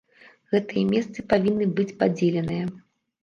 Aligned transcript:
Гэтыя 0.53 0.85
месцы 0.93 1.25
павінны 1.33 1.67
быць 1.79 1.95
падзеленыя. 2.01 2.65